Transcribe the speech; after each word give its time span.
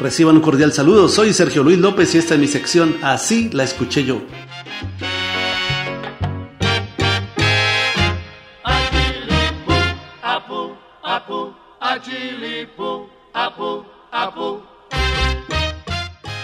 Reciban 0.00 0.36
un 0.36 0.40
cordial 0.40 0.72
saludo, 0.72 1.08
soy 1.10 1.34
Sergio 1.34 1.62
Luis 1.62 1.78
López 1.78 2.14
y 2.14 2.18
esta 2.18 2.32
es 2.32 2.40
mi 2.40 2.46
sección 2.46 2.96
Así 3.02 3.50
la 3.52 3.64
escuché 3.64 4.02
yo. 4.02 4.22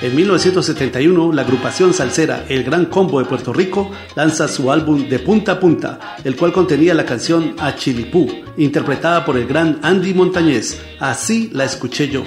En 0.02 0.14
1971, 0.14 1.32
la 1.32 1.42
agrupación 1.42 1.94
salsera 1.94 2.44
El 2.50 2.62
Gran 2.62 2.84
Combo 2.84 3.20
de 3.20 3.24
Puerto 3.24 3.54
Rico 3.54 3.90
lanza 4.14 4.48
su 4.48 4.70
álbum 4.70 5.08
De 5.08 5.18
Punta 5.18 5.52
a 5.52 5.60
Punta, 5.60 6.16
el 6.22 6.36
cual 6.36 6.52
contenía 6.52 6.92
la 6.92 7.06
canción 7.06 7.56
Achilipú, 7.58 8.28
interpretada 8.58 9.24
por 9.24 9.38
el 9.38 9.46
gran 9.46 9.80
Andy 9.82 10.12
Montañez. 10.12 10.78
Así 11.00 11.48
la 11.54 11.64
escuché 11.64 12.08
yo. 12.08 12.22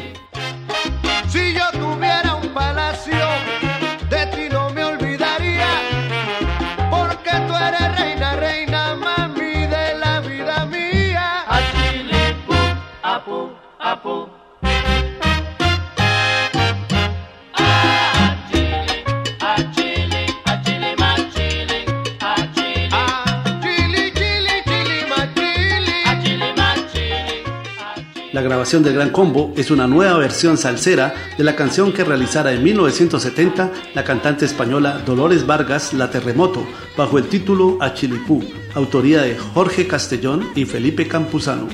La 28.32 28.44
grabación 28.44 28.84
del 28.84 28.94
Gran 28.94 29.10
Combo 29.10 29.52
es 29.58 29.70
una 29.70 29.86
nueva 29.86 30.18
versión 30.18 30.58
salsera 30.58 31.14
de 31.38 31.44
la 31.44 31.58
canción 31.58 31.92
que 31.92 32.06
realizara 32.06 32.54
en 32.54 32.64
1970 32.64 33.72
la 33.94 34.04
cantante 34.06 34.46
española 34.46 35.02
Dolores 35.06 35.46
Vargas 35.46 35.94
La 35.94 36.10
Terremoto, 36.10 36.66
bajo 36.96 37.18
el 37.18 37.28
título 37.28 37.78
Achilipú, 37.82 38.42
autoría 38.76 39.24
de 39.24 39.38
Jorge 39.38 39.88
Castellón 39.88 40.52
y 40.56 40.64
Felipe 40.64 41.06
Campuzano. 41.06 41.68